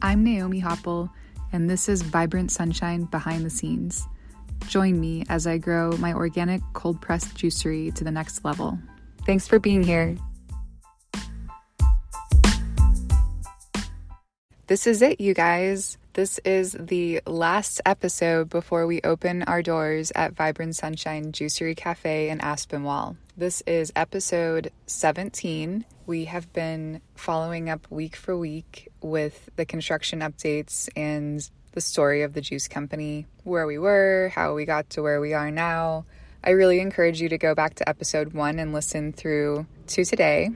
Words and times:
I'm 0.00 0.22
Naomi 0.22 0.60
Hoppel, 0.60 1.10
and 1.52 1.68
this 1.68 1.88
is 1.88 2.02
Vibrant 2.02 2.52
Sunshine 2.52 3.04
Behind 3.04 3.44
the 3.44 3.50
Scenes. 3.50 4.06
Join 4.68 5.00
me 5.00 5.24
as 5.28 5.44
I 5.44 5.58
grow 5.58 5.90
my 5.96 6.12
organic 6.12 6.62
cold 6.72 7.00
pressed 7.00 7.34
juicery 7.36 7.92
to 7.94 8.04
the 8.04 8.12
next 8.12 8.44
level. 8.44 8.78
Thanks 9.26 9.48
for 9.48 9.58
being 9.58 9.82
here. 9.82 10.16
This 14.68 14.86
is 14.86 15.02
it, 15.02 15.20
you 15.20 15.34
guys. 15.34 15.98
This 16.18 16.40
is 16.40 16.72
the 16.72 17.20
last 17.28 17.80
episode 17.86 18.48
before 18.48 18.88
we 18.88 19.00
open 19.02 19.44
our 19.44 19.62
doors 19.62 20.10
at 20.16 20.32
Vibrant 20.32 20.74
Sunshine 20.74 21.30
Juicery 21.30 21.76
Cafe 21.76 22.28
in 22.28 22.40
Aspinwall. 22.40 23.16
This 23.36 23.62
is 23.68 23.92
episode 23.94 24.72
17. 24.86 25.84
We 26.06 26.24
have 26.24 26.52
been 26.52 27.02
following 27.14 27.70
up 27.70 27.86
week 27.88 28.16
for 28.16 28.36
week 28.36 28.88
with 29.00 29.48
the 29.54 29.64
construction 29.64 30.18
updates 30.18 30.88
and 30.96 31.48
the 31.70 31.80
story 31.80 32.22
of 32.22 32.32
the 32.32 32.40
juice 32.40 32.66
company, 32.66 33.26
where 33.44 33.68
we 33.68 33.78
were, 33.78 34.32
how 34.34 34.56
we 34.56 34.64
got 34.64 34.90
to 34.90 35.02
where 35.02 35.20
we 35.20 35.34
are 35.34 35.52
now. 35.52 36.04
I 36.42 36.50
really 36.50 36.80
encourage 36.80 37.20
you 37.20 37.28
to 37.28 37.38
go 37.38 37.54
back 37.54 37.74
to 37.74 37.88
episode 37.88 38.32
one 38.32 38.58
and 38.58 38.72
listen 38.72 39.12
through 39.12 39.66
to 39.86 40.04
today. 40.04 40.50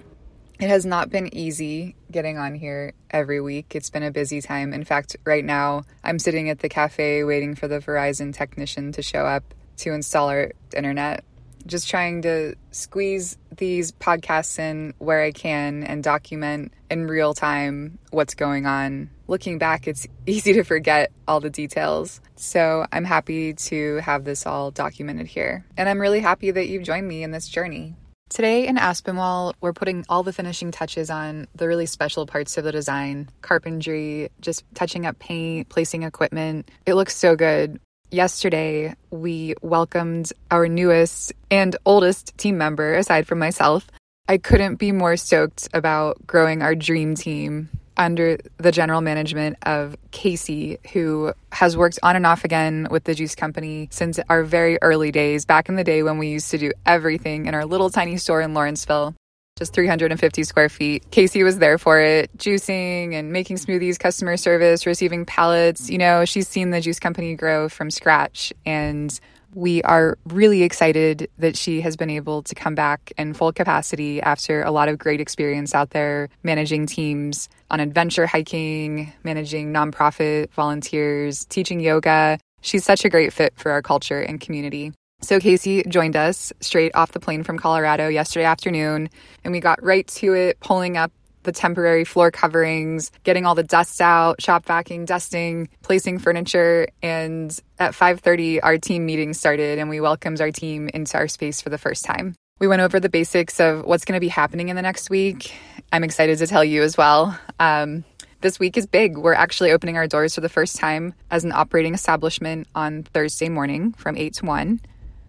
It 0.61 0.69
has 0.69 0.87
not 0.87 1.11
been 1.11 1.34
easy 1.34 1.97
getting 2.11 2.38
on 2.38 2.55
here 2.55 2.93
every 3.10 3.41
week. 3.41 3.74
It's 3.74 3.91
been 3.91 4.02
a 4.02 4.12
busy 4.12 4.41
time. 4.41 4.73
In 4.73 4.84
fact, 4.84 5.16
right 5.24 5.45
now, 5.45 5.83
I'm 6.05 6.19
sitting 6.19 6.48
at 6.51 6.60
the 6.60 6.69
cafe 6.69 7.24
waiting 7.24 7.55
for 7.55 7.66
the 7.66 7.80
Verizon 7.80 8.33
technician 8.33 8.93
to 8.93 9.02
show 9.02 9.27
up 9.27 9.43
to 9.79 9.93
install 9.93 10.29
our 10.29 10.52
internet. 10.77 11.24
Just 11.66 11.88
trying 11.88 12.23
to 12.23 12.55
squeeze 12.73 13.38
these 13.57 13.93
podcasts 13.93 14.59
in 14.59 14.95
where 14.98 15.23
I 15.23 15.30
can 15.30 15.84
and 15.84 16.02
document 16.02 16.73
in 16.91 17.07
real 17.07 17.35
time 17.35 17.98
what's 18.10 18.35
going 18.35 18.66
on. 18.66 19.10
Looking 19.29 19.59
back, 19.59 19.87
it's 19.87 20.07
easy 20.26 20.52
to 20.54 20.65
forget 20.65 21.13
all 21.26 21.41
the 21.41 21.51
details. 21.51 22.21
So 22.37 22.85
I'm 22.93 23.04
happy 23.04 23.54
to 23.54 23.96
have 23.96 24.24
this 24.24 24.46
all 24.46 24.71
documented 24.71 25.26
here. 25.26 25.65
And 25.76 25.88
I'm 25.88 26.01
really 26.01 26.21
happy 26.21 26.51
that 26.51 26.69
you've 26.69 26.82
joined 26.82 27.07
me 27.07 27.23
in 27.23 27.30
this 27.30 27.48
journey. 27.48 27.96
Today 28.33 28.66
in 28.66 28.77
Aspinwall, 28.79 29.52
we're 29.61 29.75
putting 29.75 30.07
all 30.09 30.23
the 30.23 30.33
finishing 30.33 30.71
touches 30.71 31.11
on 31.11 31.49
the 31.55 31.69
really 31.69 31.85
special 31.85 32.25
parts 32.25 32.57
of 32.57 32.65
the 32.65 32.73
design 32.73 33.29
carpentry, 33.43 34.30
just 34.41 34.65
touching 34.75 35.05
up 35.05 35.19
paint, 35.19 35.69
placing 35.69 36.02
equipment. 36.02 36.71
It 36.87 36.95
looks 36.95 37.15
so 37.15 37.37
good. 37.37 37.79
Yesterday, 38.10 38.95
we 39.10 39.55
welcomed 39.60 40.33
our 40.51 40.66
newest 40.66 41.35
and 41.51 41.77
oldest 41.85 42.38
team 42.38 42.57
member, 42.57 42.95
aside 42.95 43.27
from 43.27 43.38
myself. 43.38 43.87
I 44.27 44.38
couldn't 44.38 44.77
be 44.77 44.93
more 44.93 45.19
stoked 45.19 45.69
about 45.75 46.27
growing 46.27 46.63
our 46.63 46.75
dream 46.75 47.15
team 47.15 47.69
under 47.96 48.38
the 48.59 48.73
general 48.73 49.01
management 49.01 49.57
of 49.62 49.96
Casey, 50.10 50.79
who 50.93 51.32
has 51.52 51.76
worked 51.76 51.98
on 52.02 52.16
and 52.16 52.26
off 52.26 52.45
again 52.45 52.88
with 52.90 53.04
the 53.04 53.15
juice 53.15 53.35
company 53.35 53.88
since 53.90 54.18
our 54.29 54.43
very 54.43 54.79
early 54.82 55.12
days, 55.12 55.45
back 55.45 55.68
in 55.68 55.76
the 55.76 55.85
day 55.85 56.02
when 56.02 56.18
we 56.18 56.29
used 56.29 56.51
to 56.51 56.59
do 56.59 56.73
everything 56.87 57.46
in 57.46 57.54
our 57.54 57.65
little 57.65 57.90
tiny 57.90 58.16
store 58.16 58.40
in 58.40 58.54
Lawrenceville. 58.54 59.15
Just 59.59 59.74
350 59.74 60.45
square 60.45 60.70
feet. 60.70 61.04
Casey 61.10 61.43
was 61.43 61.59
there 61.59 61.76
for 61.76 62.01
it, 62.01 62.35
juicing 62.38 63.13
and 63.13 63.32
making 63.32 63.59
smoothies, 63.59 63.98
customer 63.98 64.38
service, 64.38 64.87
receiving 64.87 65.26
pallets. 65.26 65.91
You 65.91 65.98
know, 65.98 66.25
she's 66.25 66.48
seen 66.48 66.70
the 66.70 66.81
juice 66.81 66.98
company 66.98 67.37
grow 67.37 67.69
from 67.69 67.91
scratch 67.91 68.53
and 68.65 69.20
we 69.54 69.82
are 69.82 70.19
really 70.26 70.62
excited 70.62 71.28
that 71.38 71.56
she 71.56 71.81
has 71.81 71.97
been 71.97 72.10
able 72.10 72.42
to 72.42 72.54
come 72.54 72.75
back 72.75 73.12
in 73.19 73.34
full 73.34 73.53
capacity 73.53 74.20
after 74.22 74.62
a 74.62 74.70
lot 74.70 74.88
of 74.88 74.98
great 74.98 75.20
experience 75.20 75.75
out 75.75 75.91
there 75.91 76.28
managing 76.42 76.86
teams 76.86 77.48
on 77.70 77.80
adventure 77.80 78.26
hiking, 78.26 79.12
managing 79.25 79.72
nonprofit 79.72 80.50
volunteers, 80.53 81.44
teaching 81.46 81.80
yoga. 81.80 82.38
She's 82.60 82.84
such 82.84 83.04
a 83.04 83.08
great 83.08 83.32
fit 83.32 83.52
for 83.56 83.72
our 83.72 83.82
culture 83.82 84.20
and 84.20 84.41
community. 84.41 84.92
So, 85.20 85.38
Casey 85.38 85.84
joined 85.84 86.16
us 86.16 86.52
straight 86.60 86.92
off 86.96 87.12
the 87.12 87.20
plane 87.20 87.44
from 87.44 87.56
Colorado 87.56 88.08
yesterday 88.08 88.44
afternoon, 88.44 89.08
and 89.44 89.52
we 89.52 89.60
got 89.60 89.80
right 89.80 90.06
to 90.08 90.32
it, 90.32 90.58
pulling 90.58 90.96
up 90.96 91.12
the 91.42 91.53
temporary 91.53 92.04
floor 92.04 92.30
coverings, 92.30 93.10
getting 93.25 93.47
all 93.47 93.54
the 93.54 93.62
dust 93.62 94.00
out, 94.00 94.41
shop 94.41 94.64
vacuuming, 94.64 95.06
dusting, 95.06 95.69
placing 95.82 96.19
furniture, 96.19 96.88
and 97.03 97.58
at 97.78 97.94
5:30 97.94 98.60
our 98.62 98.78
team 98.78 99.06
meeting 99.06 99.32
started 99.34 99.78
and 99.78 99.91
we 99.91 100.00
welcomed 100.00 100.41
our 100.41 100.50
team 100.50 100.88
into 100.88 101.16
our 101.16 101.28
space 101.28 101.60
for 101.60 101.70
the 101.70 101.78
first 101.78 102.04
time. 102.04 102.34
We 102.58 102.69
went 102.69 102.82
over 102.82 103.00
the 103.00 103.08
basics 103.08 103.58
of 103.58 103.84
what's 103.84 104.04
going 104.04 104.16
to 104.16 104.20
be 104.20 104.28
happening 104.28 104.69
in 104.69 104.76
the 104.76 104.82
next 104.82 105.10
week. 105.10 105.53
I'm 105.92 106.04
excited 106.04 106.38
to 106.38 106.47
tell 106.47 106.64
you 106.64 106.82
as 106.82 106.97
well. 106.97 107.36
Um, 107.59 108.04
this 108.41 108.59
week 108.59 108.76
is 108.76 108.86
big. 108.86 109.16
We're 109.16 109.34
actually 109.34 109.72
opening 109.72 109.97
our 109.97 110.06
doors 110.06 110.34
for 110.34 110.41
the 110.41 110.48
first 110.48 110.76
time 110.76 111.14
as 111.30 111.44
an 111.44 111.53
operating 111.53 111.94
establishment 111.94 112.69
on 112.74 113.04
Thursday 113.04 113.48
morning 113.48 113.92
from 113.92 114.16
8 114.16 114.34
to 114.34 114.47
1. 114.47 114.80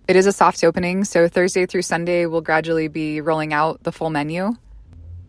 It 0.08 0.16
is 0.16 0.26
a 0.26 0.32
soft 0.32 0.64
opening, 0.64 1.06
so 1.06 1.28
Thursday 1.28 1.66
through 1.66 1.84
Sunday, 1.84 2.26
we'll 2.26 2.42
gradually 2.42 2.88
be 2.88 3.22
rolling 3.22 3.54
out 3.54 3.84
the 3.84 3.92
full 3.92 4.10
menu. 4.10 4.56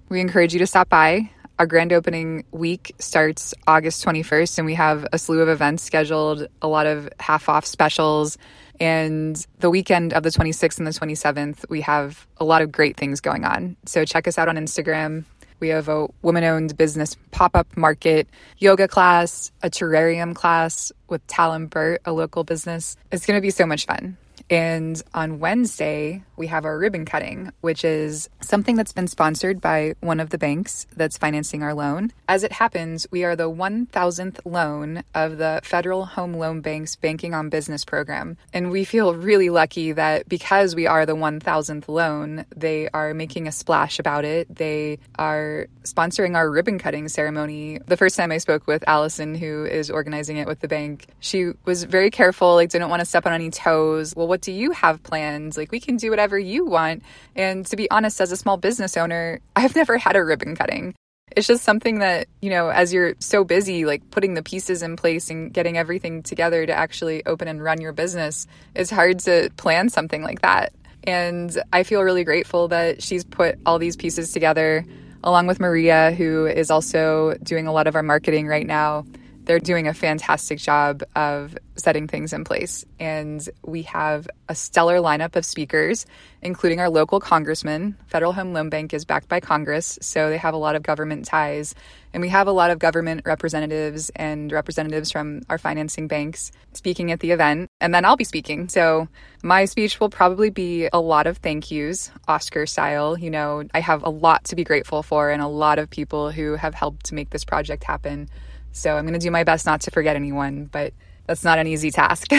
We 0.08 0.20
encourage 0.20 0.52
you 0.52 0.58
to 0.60 0.66
stop 0.66 0.88
by. 0.88 1.30
Our 1.58 1.66
grand 1.66 1.92
opening 1.92 2.44
week 2.50 2.94
starts 2.98 3.54
August 3.66 4.04
21st, 4.04 4.58
and 4.58 4.66
we 4.66 4.74
have 4.74 5.06
a 5.12 5.18
slew 5.18 5.40
of 5.40 5.48
events 5.48 5.82
scheduled, 5.82 6.48
a 6.60 6.68
lot 6.68 6.86
of 6.86 7.08
half 7.20 7.48
off 7.48 7.64
specials. 7.64 8.36
And 8.80 9.44
the 9.60 9.70
weekend 9.70 10.12
of 10.12 10.24
the 10.24 10.30
26th 10.30 10.78
and 10.78 10.86
the 10.86 10.90
27th, 10.90 11.68
we 11.68 11.80
have 11.82 12.26
a 12.38 12.44
lot 12.44 12.60
of 12.60 12.72
great 12.72 12.96
things 12.96 13.20
going 13.20 13.44
on. 13.44 13.76
So 13.86 14.04
check 14.04 14.26
us 14.26 14.36
out 14.36 14.48
on 14.48 14.56
Instagram. 14.56 15.24
We 15.60 15.68
have 15.68 15.88
a 15.88 16.08
woman 16.22 16.44
owned 16.44 16.76
business 16.76 17.16
pop 17.30 17.54
up 17.54 17.76
market, 17.76 18.28
yoga 18.58 18.88
class, 18.88 19.52
a 19.62 19.70
terrarium 19.70 20.34
class 20.34 20.92
with 21.08 21.24
Talon 21.28 21.68
Burt, 21.68 22.02
a 22.04 22.12
local 22.12 22.44
business. 22.44 22.96
It's 23.12 23.24
going 23.24 23.38
to 23.38 23.40
be 23.40 23.50
so 23.50 23.64
much 23.64 23.86
fun. 23.86 24.16
And 24.50 25.02
on 25.14 25.38
Wednesday, 25.38 26.22
we 26.36 26.48
have 26.48 26.64
our 26.64 26.78
ribbon 26.78 27.04
cutting, 27.04 27.50
which 27.60 27.84
is 27.84 28.28
something 28.40 28.76
that's 28.76 28.92
been 28.92 29.06
sponsored 29.06 29.60
by 29.60 29.94
one 30.00 30.20
of 30.20 30.30
the 30.30 30.38
banks 30.38 30.86
that's 30.96 31.16
financing 31.16 31.62
our 31.62 31.74
loan. 31.74 32.12
As 32.28 32.44
it 32.44 32.52
happens, 32.52 33.06
we 33.10 33.24
are 33.24 33.36
the 33.36 33.50
1000th 33.50 34.40
loan 34.44 35.02
of 35.14 35.38
the 35.38 35.60
Federal 35.62 36.04
Home 36.04 36.34
Loan 36.34 36.60
Bank's 36.60 36.96
Banking 36.96 37.34
on 37.34 37.48
Business 37.48 37.84
program. 37.84 38.36
And 38.52 38.70
we 38.70 38.84
feel 38.84 39.14
really 39.14 39.50
lucky 39.50 39.92
that 39.92 40.28
because 40.28 40.74
we 40.74 40.86
are 40.86 41.06
the 41.06 41.16
1000th 41.16 41.88
loan, 41.88 42.44
they 42.54 42.88
are 42.90 43.14
making 43.14 43.48
a 43.48 43.52
splash 43.52 43.98
about 43.98 44.24
it. 44.24 44.54
They 44.54 44.98
are 45.18 45.68
sponsoring 45.84 46.36
our 46.36 46.50
ribbon 46.50 46.78
cutting 46.78 47.08
ceremony. 47.08 47.78
The 47.86 47.96
first 47.96 48.16
time 48.16 48.32
I 48.32 48.38
spoke 48.38 48.66
with 48.66 48.84
Allison, 48.86 49.34
who 49.34 49.64
is 49.64 49.90
organizing 49.90 50.36
it 50.36 50.46
with 50.46 50.60
the 50.60 50.68
bank, 50.68 51.06
she 51.20 51.52
was 51.64 51.84
very 51.84 52.10
careful, 52.10 52.54
like, 52.54 52.70
didn't 52.70 52.90
want 52.90 53.00
to 53.00 53.06
step 53.06 53.26
on 53.26 53.32
any 53.32 53.50
toes. 53.50 54.14
Well, 54.16 54.33
what 54.34 54.40
do 54.40 54.50
you 54.50 54.72
have 54.72 55.00
planned? 55.04 55.56
Like, 55.56 55.70
we 55.70 55.78
can 55.78 55.96
do 55.96 56.10
whatever 56.10 56.36
you 56.36 56.66
want. 56.66 57.04
And 57.36 57.64
to 57.66 57.76
be 57.76 57.88
honest, 57.88 58.20
as 58.20 58.32
a 58.32 58.36
small 58.36 58.56
business 58.56 58.96
owner, 58.96 59.38
I've 59.54 59.76
never 59.76 59.96
had 59.96 60.16
a 60.16 60.24
ribbon 60.24 60.56
cutting. 60.56 60.92
It's 61.36 61.46
just 61.46 61.62
something 61.62 62.00
that, 62.00 62.26
you 62.42 62.50
know, 62.50 62.68
as 62.68 62.92
you're 62.92 63.14
so 63.20 63.44
busy, 63.44 63.84
like 63.84 64.10
putting 64.10 64.34
the 64.34 64.42
pieces 64.42 64.82
in 64.82 64.96
place 64.96 65.30
and 65.30 65.52
getting 65.52 65.78
everything 65.78 66.24
together 66.24 66.66
to 66.66 66.72
actually 66.72 67.24
open 67.26 67.46
and 67.46 67.62
run 67.62 67.80
your 67.80 67.92
business, 67.92 68.48
it's 68.74 68.90
hard 68.90 69.20
to 69.20 69.50
plan 69.56 69.88
something 69.88 70.24
like 70.24 70.42
that. 70.42 70.72
And 71.04 71.56
I 71.72 71.84
feel 71.84 72.02
really 72.02 72.24
grateful 72.24 72.66
that 72.68 73.04
she's 73.04 73.22
put 73.22 73.56
all 73.64 73.78
these 73.78 73.94
pieces 73.94 74.32
together, 74.32 74.84
along 75.22 75.46
with 75.46 75.60
Maria, 75.60 76.10
who 76.10 76.46
is 76.46 76.72
also 76.72 77.34
doing 77.44 77.68
a 77.68 77.72
lot 77.72 77.86
of 77.86 77.94
our 77.94 78.02
marketing 78.02 78.48
right 78.48 78.66
now 78.66 79.04
they're 79.44 79.58
doing 79.58 79.86
a 79.86 79.94
fantastic 79.94 80.58
job 80.58 81.02
of 81.14 81.56
setting 81.76 82.06
things 82.06 82.32
in 82.32 82.44
place. 82.44 82.84
And 82.98 83.46
we 83.64 83.82
have 83.82 84.28
a 84.48 84.54
stellar 84.54 84.98
lineup 84.98 85.36
of 85.36 85.44
speakers, 85.44 86.06
including 86.40 86.80
our 86.80 86.88
local 86.88 87.20
congressman. 87.20 87.96
Federal 88.06 88.32
Home 88.32 88.52
Loan 88.52 88.70
Bank 88.70 88.94
is 88.94 89.04
backed 89.04 89.28
by 89.28 89.40
Congress, 89.40 89.98
so 90.00 90.30
they 90.30 90.38
have 90.38 90.54
a 90.54 90.58
lot 90.58 90.76
of 90.76 90.82
government 90.82 91.26
ties. 91.26 91.74
And 92.12 92.20
we 92.20 92.28
have 92.28 92.46
a 92.46 92.52
lot 92.52 92.70
of 92.70 92.78
government 92.78 93.22
representatives 93.24 94.10
and 94.14 94.52
representatives 94.52 95.10
from 95.10 95.42
our 95.50 95.58
financing 95.58 96.06
banks 96.06 96.52
speaking 96.72 97.10
at 97.10 97.20
the 97.20 97.32
event. 97.32 97.68
And 97.80 97.92
then 97.92 98.04
I'll 98.04 98.16
be 98.16 98.24
speaking. 98.24 98.68
So 98.68 99.08
my 99.42 99.64
speech 99.64 99.98
will 99.98 100.10
probably 100.10 100.50
be 100.50 100.88
a 100.92 101.00
lot 101.00 101.26
of 101.26 101.38
thank 101.38 101.70
yous, 101.70 102.10
Oscar 102.28 102.66
style. 102.66 103.18
You 103.18 103.30
know, 103.30 103.64
I 103.74 103.80
have 103.80 104.04
a 104.04 104.10
lot 104.10 104.44
to 104.44 104.56
be 104.56 104.64
grateful 104.64 105.02
for 105.02 105.30
and 105.30 105.42
a 105.42 105.48
lot 105.48 105.78
of 105.78 105.90
people 105.90 106.30
who 106.30 106.54
have 106.54 106.74
helped 106.74 107.06
to 107.06 107.14
make 107.14 107.30
this 107.30 107.44
project 107.44 107.82
happen. 107.82 108.28
So 108.74 108.96
I'm 108.96 109.04
going 109.04 109.18
to 109.18 109.20
do 109.20 109.30
my 109.30 109.44
best 109.44 109.64
not 109.66 109.80
to 109.82 109.90
forget 109.92 110.16
anyone, 110.16 110.64
but 110.66 110.92
that's 111.26 111.44
not 111.44 111.58
an 111.58 111.68
easy 111.68 111.92
task. 111.92 112.32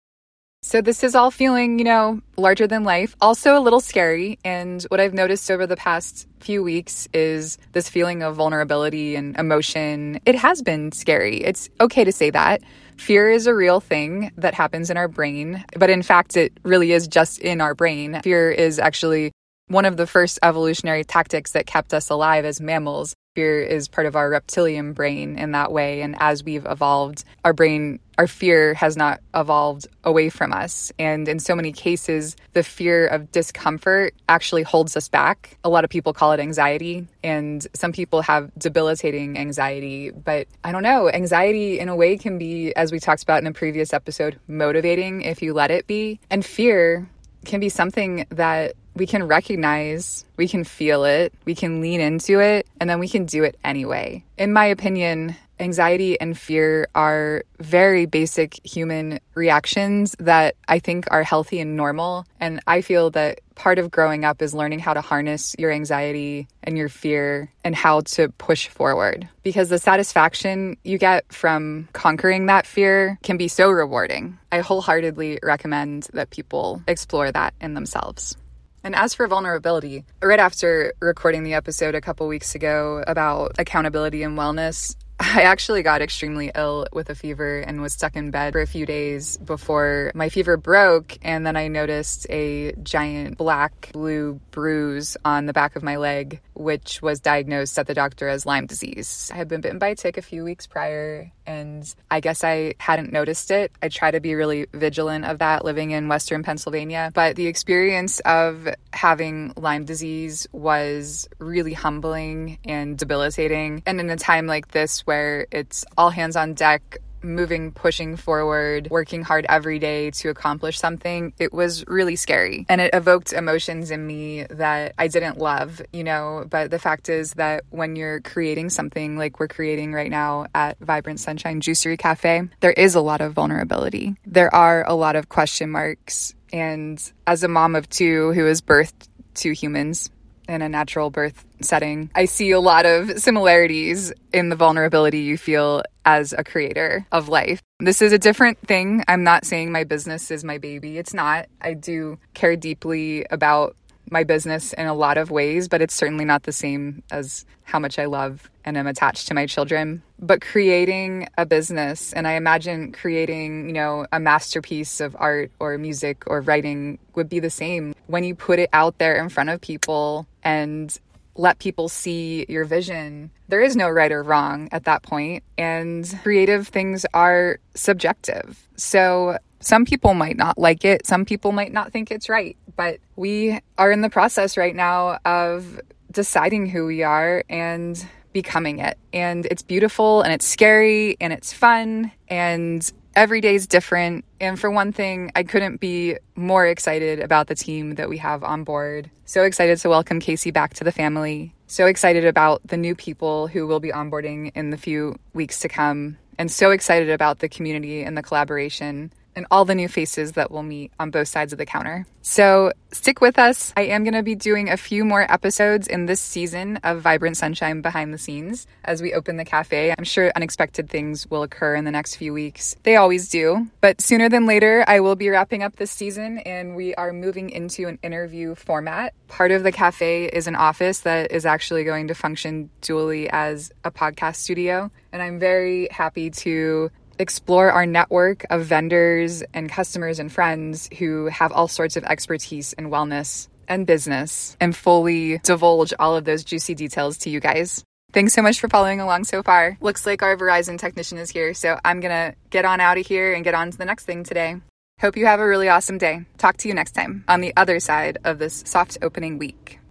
so 0.62 0.80
this 0.80 1.02
is 1.02 1.16
all 1.16 1.32
feeling, 1.32 1.80
you 1.80 1.84
know, 1.84 2.22
larger 2.36 2.68
than 2.68 2.84
life, 2.84 3.16
also 3.20 3.58
a 3.58 3.60
little 3.60 3.80
scary. 3.80 4.38
And 4.44 4.80
what 4.84 5.00
I've 5.00 5.12
noticed 5.12 5.50
over 5.50 5.66
the 5.66 5.76
past 5.76 6.28
few 6.38 6.62
weeks 6.62 7.08
is 7.12 7.58
this 7.72 7.88
feeling 7.88 8.22
of 8.22 8.36
vulnerability 8.36 9.16
and 9.16 9.36
emotion. 9.36 10.20
It 10.24 10.36
has 10.36 10.62
been 10.62 10.92
scary. 10.92 11.42
It's 11.42 11.68
okay 11.80 12.04
to 12.04 12.12
say 12.12 12.30
that. 12.30 12.62
Fear 12.96 13.30
is 13.30 13.48
a 13.48 13.54
real 13.54 13.80
thing 13.80 14.30
that 14.36 14.54
happens 14.54 14.88
in 14.88 14.96
our 14.96 15.08
brain, 15.08 15.64
but 15.76 15.90
in 15.90 16.02
fact, 16.02 16.36
it 16.36 16.52
really 16.62 16.92
is 16.92 17.08
just 17.08 17.40
in 17.40 17.60
our 17.60 17.74
brain. 17.74 18.20
Fear 18.22 18.52
is 18.52 18.78
actually 18.78 19.32
one 19.72 19.86
of 19.86 19.96
the 19.96 20.06
first 20.06 20.38
evolutionary 20.42 21.02
tactics 21.02 21.52
that 21.52 21.66
kept 21.66 21.94
us 21.94 22.10
alive 22.10 22.44
as 22.44 22.60
mammals. 22.60 23.14
Fear 23.34 23.62
is 23.62 23.88
part 23.88 24.06
of 24.06 24.14
our 24.14 24.28
reptilian 24.28 24.92
brain 24.92 25.38
in 25.38 25.52
that 25.52 25.72
way. 25.72 26.02
And 26.02 26.14
as 26.20 26.44
we've 26.44 26.66
evolved, 26.66 27.24
our 27.46 27.54
brain, 27.54 27.98
our 28.18 28.26
fear 28.26 28.74
has 28.74 28.94
not 28.94 29.20
evolved 29.34 29.86
away 30.04 30.28
from 30.28 30.52
us. 30.52 30.92
And 30.98 31.26
in 31.26 31.38
so 31.38 31.56
many 31.56 31.72
cases, 31.72 32.36
the 32.52 32.62
fear 32.62 33.06
of 33.06 33.32
discomfort 33.32 34.14
actually 34.28 34.64
holds 34.64 34.94
us 34.98 35.08
back. 35.08 35.56
A 35.64 35.70
lot 35.70 35.82
of 35.82 35.88
people 35.88 36.12
call 36.12 36.32
it 36.32 36.40
anxiety, 36.40 37.06
and 37.24 37.66
some 37.72 37.92
people 37.92 38.20
have 38.20 38.52
debilitating 38.58 39.38
anxiety. 39.38 40.10
But 40.10 40.46
I 40.62 40.70
don't 40.70 40.82
know, 40.82 41.08
anxiety 41.08 41.80
in 41.80 41.88
a 41.88 41.96
way 41.96 42.18
can 42.18 42.36
be, 42.36 42.76
as 42.76 42.92
we 42.92 43.00
talked 43.00 43.22
about 43.22 43.40
in 43.40 43.46
a 43.46 43.52
previous 43.52 43.94
episode, 43.94 44.38
motivating 44.46 45.22
if 45.22 45.40
you 45.40 45.54
let 45.54 45.70
it 45.70 45.86
be. 45.86 46.20
And 46.28 46.44
fear 46.44 47.08
can 47.44 47.60
be 47.60 47.68
something 47.68 48.26
that 48.30 48.74
we 48.94 49.06
can 49.06 49.26
recognize, 49.26 50.24
we 50.36 50.48
can 50.48 50.64
feel 50.64 51.04
it, 51.04 51.32
we 51.44 51.54
can 51.54 51.80
lean 51.80 52.00
into 52.00 52.40
it, 52.40 52.66
and 52.80 52.88
then 52.88 52.98
we 52.98 53.08
can 53.08 53.24
do 53.24 53.42
it 53.44 53.56
anyway. 53.64 54.22
In 54.36 54.52
my 54.52 54.66
opinion, 54.66 55.34
anxiety 55.62 56.20
and 56.20 56.36
fear 56.36 56.88
are 56.94 57.44
very 57.58 58.06
basic 58.06 58.60
human 58.66 59.20
reactions 59.34 60.14
that 60.18 60.56
I 60.68 60.78
think 60.78 61.06
are 61.10 61.22
healthy 61.22 61.60
and 61.60 61.76
normal. 61.76 62.26
And 62.40 62.60
I 62.66 62.80
feel 62.82 63.10
that 63.10 63.40
part 63.54 63.78
of 63.78 63.90
growing 63.90 64.24
up 64.24 64.42
is 64.42 64.54
learning 64.54 64.80
how 64.80 64.94
to 64.94 65.00
harness 65.00 65.54
your 65.58 65.70
anxiety 65.70 66.48
and 66.62 66.76
your 66.76 66.88
fear 66.88 67.50
and 67.64 67.74
how 67.74 68.00
to 68.00 68.28
push 68.30 68.68
forward. 68.68 69.28
Because 69.42 69.68
the 69.68 69.78
satisfaction 69.78 70.76
you 70.84 70.98
get 70.98 71.32
from 71.32 71.88
conquering 71.92 72.46
that 72.46 72.66
fear 72.66 73.18
can 73.22 73.36
be 73.36 73.48
so 73.48 73.70
rewarding. 73.70 74.38
I 74.50 74.60
wholeheartedly 74.60 75.38
recommend 75.42 76.08
that 76.12 76.30
people 76.30 76.82
explore 76.88 77.30
that 77.30 77.54
in 77.60 77.74
themselves. 77.74 78.36
And 78.84 78.96
as 78.96 79.14
for 79.14 79.28
vulnerability, 79.28 80.04
right 80.20 80.40
after 80.40 80.92
recording 81.00 81.44
the 81.44 81.54
episode 81.54 81.94
a 81.94 82.00
couple 82.00 82.26
weeks 82.26 82.56
ago 82.56 83.04
about 83.06 83.52
accountability 83.58 84.24
and 84.24 84.36
wellness, 84.36 84.96
I 85.34 85.42
actually 85.42 85.84
got 85.84 86.02
extremely 86.02 86.50
ill 86.52 86.88
with 86.92 87.08
a 87.08 87.14
fever 87.14 87.60
and 87.60 87.80
was 87.80 87.92
stuck 87.92 88.16
in 88.16 88.32
bed 88.32 88.52
for 88.52 88.60
a 88.60 88.66
few 88.66 88.84
days 88.84 89.36
before 89.36 90.10
my 90.16 90.28
fever 90.28 90.56
broke. 90.56 91.16
And 91.22 91.46
then 91.46 91.56
I 91.56 91.68
noticed 91.68 92.26
a 92.28 92.72
giant 92.82 93.38
black 93.38 93.90
blue 93.92 94.40
bruise 94.50 95.16
on 95.24 95.46
the 95.46 95.52
back 95.52 95.76
of 95.76 95.84
my 95.84 95.96
leg, 95.96 96.40
which 96.62 97.02
was 97.02 97.20
diagnosed 97.20 97.78
at 97.78 97.86
the 97.86 97.94
doctor 97.94 98.28
as 98.28 98.46
Lyme 98.46 98.66
disease. 98.66 99.30
I 99.32 99.36
had 99.36 99.48
been 99.48 99.60
bitten 99.60 99.78
by 99.78 99.88
a 99.88 99.94
tick 99.94 100.16
a 100.16 100.22
few 100.22 100.44
weeks 100.44 100.66
prior, 100.66 101.30
and 101.46 101.92
I 102.10 102.20
guess 102.20 102.44
I 102.44 102.74
hadn't 102.78 103.12
noticed 103.12 103.50
it. 103.50 103.72
I 103.82 103.88
try 103.88 104.10
to 104.10 104.20
be 104.20 104.34
really 104.34 104.66
vigilant 104.72 105.24
of 105.24 105.38
that 105.38 105.64
living 105.64 105.90
in 105.90 106.08
Western 106.08 106.42
Pennsylvania. 106.42 107.10
But 107.14 107.36
the 107.36 107.46
experience 107.46 108.20
of 108.20 108.68
having 108.92 109.52
Lyme 109.56 109.84
disease 109.84 110.46
was 110.52 111.28
really 111.38 111.72
humbling 111.72 112.58
and 112.64 112.96
debilitating. 112.96 113.82
And 113.86 114.00
in 114.00 114.10
a 114.10 114.16
time 114.16 114.46
like 114.46 114.68
this, 114.68 115.06
where 115.06 115.46
it's 115.50 115.84
all 115.98 116.10
hands 116.10 116.36
on 116.36 116.54
deck, 116.54 116.98
moving, 117.22 117.72
pushing 117.72 118.16
forward, 118.16 118.88
working 118.90 119.22
hard 119.22 119.46
every 119.48 119.78
day 119.78 120.10
to 120.12 120.28
accomplish 120.28 120.78
something, 120.78 121.32
it 121.38 121.52
was 121.52 121.86
really 121.86 122.16
scary. 122.16 122.66
And 122.68 122.80
it 122.80 122.94
evoked 122.94 123.32
emotions 123.32 123.90
in 123.90 124.06
me 124.06 124.44
that 124.44 124.94
I 124.98 125.08
didn't 125.08 125.38
love, 125.38 125.80
you 125.92 126.04
know. 126.04 126.44
But 126.48 126.70
the 126.70 126.78
fact 126.78 127.08
is 127.08 127.34
that 127.34 127.64
when 127.70 127.96
you're 127.96 128.20
creating 128.20 128.70
something 128.70 129.16
like 129.16 129.40
we're 129.40 129.48
creating 129.48 129.92
right 129.92 130.10
now 130.10 130.46
at 130.54 130.78
Vibrant 130.80 131.20
Sunshine 131.20 131.60
Juicery 131.60 131.98
Cafe, 131.98 132.48
there 132.60 132.72
is 132.72 132.94
a 132.94 133.00
lot 133.00 133.20
of 133.20 133.32
vulnerability. 133.32 134.16
There 134.26 134.54
are 134.54 134.84
a 134.86 134.94
lot 134.94 135.16
of 135.16 135.28
question 135.28 135.70
marks. 135.70 136.34
And 136.52 137.02
as 137.26 137.42
a 137.42 137.48
mom 137.48 137.74
of 137.74 137.88
two 137.88 138.32
who 138.32 138.44
has 138.44 138.60
birthed 138.60 139.08
two 139.34 139.52
humans, 139.52 140.10
in 140.48 140.62
a 140.62 140.68
natural 140.68 141.10
birth 141.10 141.44
setting. 141.62 142.10
I 142.14 142.24
see 142.24 142.50
a 142.50 142.60
lot 142.60 142.86
of 142.86 143.18
similarities 143.18 144.12
in 144.32 144.48
the 144.48 144.56
vulnerability 144.56 145.20
you 145.20 145.38
feel 145.38 145.82
as 146.04 146.32
a 146.32 146.44
creator 146.44 147.06
of 147.12 147.28
life. 147.28 147.60
This 147.80 148.02
is 148.02 148.12
a 148.12 148.18
different 148.18 148.58
thing. 148.66 149.04
I'm 149.08 149.24
not 149.24 149.44
saying 149.44 149.72
my 149.72 149.84
business 149.84 150.30
is 150.30 150.44
my 150.44 150.58
baby. 150.58 150.98
It's 150.98 151.14
not. 151.14 151.46
I 151.60 151.74
do 151.74 152.18
care 152.34 152.56
deeply 152.56 153.24
about 153.30 153.76
my 154.10 154.24
business 154.24 154.72
in 154.74 154.86
a 154.86 154.94
lot 154.94 155.16
of 155.16 155.30
ways, 155.30 155.68
but 155.68 155.80
it's 155.80 155.94
certainly 155.94 156.24
not 156.24 156.42
the 156.42 156.52
same 156.52 157.02
as 157.10 157.44
how 157.64 157.78
much 157.78 157.98
I 157.98 158.04
love 158.04 158.50
and 158.64 158.76
am 158.76 158.86
attached 158.86 159.28
to 159.28 159.34
my 159.34 159.46
children. 159.46 160.02
But 160.20 160.40
creating 160.40 161.28
a 161.38 161.46
business, 161.46 162.12
and 162.12 162.28
I 162.28 162.32
imagine 162.32 162.92
creating, 162.92 163.68
you 163.68 163.72
know, 163.72 164.06
a 164.12 164.20
masterpiece 164.20 165.00
of 165.00 165.16
art 165.18 165.50
or 165.58 165.76
music 165.78 166.24
or 166.26 166.40
writing 166.42 166.98
would 167.14 167.28
be 167.28 167.40
the 167.40 167.50
same. 167.50 167.94
When 168.06 168.22
you 168.22 168.34
put 168.34 168.58
it 168.58 168.68
out 168.72 168.98
there 168.98 169.16
in 169.16 169.30
front 169.30 169.50
of 169.50 169.60
people 169.60 170.26
and 170.42 170.96
let 171.34 171.58
people 171.58 171.88
see 171.88 172.44
your 172.48 172.64
vision, 172.64 173.30
there 173.48 173.60
is 173.60 173.76
no 173.76 173.88
right 173.88 174.12
or 174.12 174.22
wrong 174.22 174.68
at 174.72 174.84
that 174.84 175.02
point. 175.02 175.42
And 175.56 176.10
creative 176.22 176.68
things 176.68 177.06
are 177.14 177.58
subjective. 177.74 178.68
So 178.76 179.38
some 179.60 179.84
people 179.84 180.14
might 180.14 180.36
not 180.36 180.58
like 180.58 180.84
it, 180.84 181.06
some 181.06 181.24
people 181.24 181.52
might 181.52 181.72
not 181.72 181.92
think 181.92 182.10
it's 182.10 182.28
right, 182.28 182.56
but 182.76 182.98
we 183.16 183.60
are 183.78 183.92
in 183.92 184.00
the 184.00 184.10
process 184.10 184.56
right 184.56 184.74
now 184.74 185.18
of 185.24 185.80
deciding 186.10 186.66
who 186.66 186.86
we 186.86 187.02
are 187.02 187.44
and 187.48 188.04
becoming 188.32 188.78
it. 188.78 188.98
And 189.12 189.46
it's 189.46 189.62
beautiful 189.62 190.22
and 190.22 190.32
it's 190.32 190.46
scary 190.46 191.16
and 191.20 191.32
it's 191.32 191.52
fun 191.52 192.10
and 192.28 192.90
every 193.14 193.40
day 193.40 193.54
is 193.54 193.66
different. 193.66 194.24
And 194.40 194.58
for 194.58 194.70
one 194.70 194.92
thing, 194.92 195.30
I 195.34 195.42
couldn't 195.42 195.80
be 195.80 196.16
more 196.34 196.66
excited 196.66 197.20
about 197.20 197.46
the 197.46 197.54
team 197.54 197.96
that 197.96 198.08
we 198.08 198.18
have 198.18 198.42
on 198.42 198.64
board. 198.64 199.10
So 199.24 199.44
excited 199.44 199.78
to 199.78 199.88
welcome 199.88 200.20
Casey 200.20 200.50
back 200.50 200.74
to 200.74 200.84
the 200.84 200.92
family. 200.92 201.54
So 201.66 201.86
excited 201.86 202.24
about 202.24 202.60
the 202.66 202.76
new 202.76 202.94
people 202.94 203.46
who 203.46 203.66
will 203.66 203.80
be 203.80 203.90
onboarding 203.90 204.52
in 204.54 204.70
the 204.70 204.76
few 204.76 205.16
weeks 205.32 205.60
to 205.60 205.68
come. 205.68 206.18
And 206.38 206.50
so 206.50 206.70
excited 206.70 207.10
about 207.10 207.38
the 207.38 207.48
community 207.48 208.02
and 208.02 208.16
the 208.16 208.22
collaboration 208.22 209.12
and 209.34 209.46
all 209.50 209.64
the 209.64 209.74
new 209.74 209.88
faces 209.88 210.32
that 210.32 210.50
we'll 210.50 210.62
meet 210.62 210.92
on 210.98 211.10
both 211.10 211.28
sides 211.28 211.52
of 211.52 211.58
the 211.58 211.66
counter. 211.66 212.06
So 212.22 212.72
stick 212.92 213.20
with 213.20 213.38
us. 213.38 213.72
I 213.76 213.82
am 213.82 214.04
going 214.04 214.14
to 214.14 214.22
be 214.22 214.36
doing 214.36 214.70
a 214.70 214.76
few 214.76 215.04
more 215.04 215.30
episodes 215.30 215.88
in 215.88 216.06
this 216.06 216.20
season 216.20 216.76
of 216.84 217.00
Vibrant 217.00 217.36
Sunshine 217.36 217.80
behind 217.80 218.14
the 218.14 218.18
scenes 218.18 218.66
as 218.84 219.02
we 219.02 219.12
open 219.12 219.38
the 219.38 219.44
cafe. 219.44 219.92
I'm 219.96 220.04
sure 220.04 220.30
unexpected 220.36 220.88
things 220.88 221.28
will 221.28 221.42
occur 221.42 221.74
in 221.74 221.84
the 221.84 221.90
next 221.90 222.16
few 222.16 222.32
weeks. 222.32 222.76
They 222.84 222.94
always 222.94 223.28
do. 223.28 223.66
But 223.80 224.00
sooner 224.00 224.28
than 224.28 224.46
later, 224.46 224.84
I 224.86 225.00
will 225.00 225.16
be 225.16 225.30
wrapping 225.30 225.64
up 225.64 225.76
this 225.76 225.90
season 225.90 226.38
and 226.38 226.76
we 226.76 226.94
are 226.94 227.12
moving 227.12 227.50
into 227.50 227.88
an 227.88 227.98
interview 228.02 228.54
format. 228.54 229.14
Part 229.26 229.50
of 229.50 229.64
the 229.64 229.72
cafe 229.72 230.26
is 230.26 230.46
an 230.46 230.54
office 230.54 231.00
that 231.00 231.32
is 231.32 231.44
actually 231.44 231.82
going 231.82 232.08
to 232.08 232.14
function 232.14 232.70
dually 232.82 233.28
as 233.32 233.72
a 233.82 233.90
podcast 233.90 234.36
studio. 234.36 234.92
And 235.12 235.22
I'm 235.22 235.40
very 235.40 235.88
happy 235.90 236.30
to 236.30 236.90
explore 237.18 237.70
our 237.70 237.86
network 237.86 238.44
of 238.50 238.64
vendors 238.64 239.42
and 239.54 239.70
customers 239.70 240.18
and 240.18 240.30
friends 240.30 240.88
who 240.98 241.26
have 241.26 241.52
all 241.52 241.68
sorts 241.68 241.96
of 241.96 242.04
expertise 242.04 242.72
in 242.74 242.90
wellness 242.90 243.48
and 243.68 243.86
business 243.86 244.56
and 244.60 244.76
fully 244.76 245.38
divulge 245.38 245.94
all 245.98 246.16
of 246.16 246.24
those 246.24 246.44
juicy 246.44 246.74
details 246.74 247.18
to 247.18 247.30
you 247.30 247.40
guys. 247.40 247.84
Thanks 248.12 248.34
so 248.34 248.42
much 248.42 248.60
for 248.60 248.68
following 248.68 249.00
along 249.00 249.24
so 249.24 249.42
far. 249.42 249.78
Looks 249.80 250.04
like 250.04 250.22
our 250.22 250.36
Verizon 250.36 250.78
technician 250.78 251.16
is 251.18 251.30
here, 251.30 251.54
so 251.54 251.78
I'm 251.84 252.00
gonna 252.00 252.34
get 252.50 252.64
on 252.64 252.80
out 252.80 252.98
of 252.98 253.06
here 253.06 253.32
and 253.32 253.42
get 253.42 253.54
on 253.54 253.70
to 253.70 253.78
the 253.78 253.86
next 253.86 254.04
thing 254.04 254.22
today. 254.22 254.56
Hope 255.00 255.16
you 255.16 255.26
have 255.26 255.40
a 255.40 255.46
really 255.46 255.68
awesome 255.68 255.98
day. 255.98 256.26
Talk 256.38 256.58
to 256.58 256.68
you 256.68 256.74
next 256.74 256.92
time 256.92 257.24
on 257.26 257.40
the 257.40 257.54
other 257.56 257.80
side 257.80 258.18
of 258.24 258.38
this 258.38 258.62
soft 258.66 258.98
opening 259.02 259.38
week. 259.38 259.81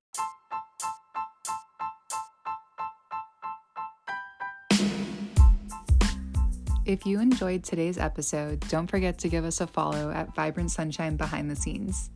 If 6.92 7.06
you 7.06 7.22
enjoyed 7.22 7.64
today's 7.64 7.98
episode, 7.98 8.60
don't 8.68 8.86
forget 8.86 9.18
to 9.20 9.30
give 9.30 9.46
us 9.46 9.62
a 9.62 9.68
follow 9.68 10.12
at 10.12 10.36
Vibrant 10.36 10.72
Sunshine 10.72 11.16
Behind 11.16 11.50
the 11.50 11.56
Scenes. 11.56 12.10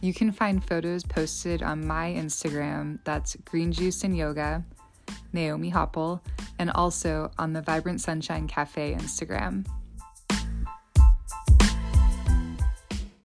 You 0.00 0.14
can 0.14 0.32
find 0.32 0.64
photos 0.64 1.04
posted 1.04 1.62
on 1.62 1.86
my 1.86 2.10
Instagram, 2.16 3.00
that's 3.04 3.36
Green 3.44 3.70
Juice 3.70 4.02
and 4.02 4.16
Yoga, 4.16 4.64
Naomi 5.34 5.70
Hoppel, 5.70 6.22
and 6.58 6.70
also 6.70 7.32
on 7.38 7.52
the 7.52 7.60
Vibrant 7.60 8.00
Sunshine 8.00 8.48
Cafe 8.48 8.94
Instagram. 8.94 9.66